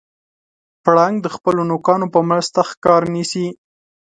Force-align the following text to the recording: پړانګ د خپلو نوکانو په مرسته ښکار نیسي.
پړانګ 0.83 1.15
د 1.21 1.27
خپلو 1.35 1.61
نوکانو 1.71 2.07
په 2.13 2.19
مرسته 2.29 2.59
ښکار 2.69 3.01
نیسي. 3.15 3.47